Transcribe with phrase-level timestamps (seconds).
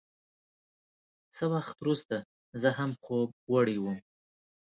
[1.35, 2.15] څه وخت وروسته
[2.61, 3.97] زه هم خوب وړی وم.